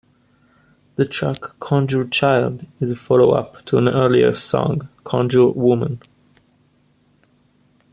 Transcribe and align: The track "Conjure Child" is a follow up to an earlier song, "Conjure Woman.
The 0.95 1.05
track 1.05 1.43
"Conjure 1.59 2.07
Child" 2.07 2.65
is 2.79 2.89
a 2.89 2.95
follow 2.95 3.33
up 3.35 3.63
to 3.65 3.77
an 3.77 3.87
earlier 3.87 4.33
song, 4.33 4.89
"Conjure 5.03 5.49
Woman. 5.49 6.01